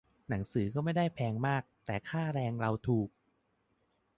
[0.29, 3.09] หนังสือก็ไม่ได้แพงมาก แต่ค่าแรงเราถูก